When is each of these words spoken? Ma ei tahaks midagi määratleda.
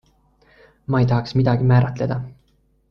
Ma 0.95 1.03
ei 1.03 1.07
tahaks 1.13 1.37
midagi 1.41 1.71
määratleda. 1.73 2.21